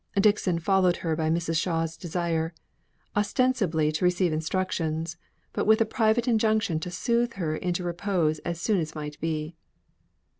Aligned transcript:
Dixon 0.19 0.57
followed 0.57 0.97
her 1.05 1.15
by 1.15 1.29
Mrs. 1.29 1.61
Shaw's 1.61 1.95
desire, 1.95 2.55
ostensibly 3.15 3.91
to 3.91 4.03
receive 4.03 4.33
instructions, 4.33 5.15
but 5.53 5.67
with 5.67 5.79
a 5.79 5.85
private 5.85 6.27
injunction 6.27 6.79
to 6.79 6.89
soothe 6.89 7.33
her 7.33 7.55
into 7.55 7.83
repose 7.83 8.39
as 8.39 8.59
soon 8.59 8.79
as 8.79 8.95
might 8.95 9.19
be. 9.21 9.55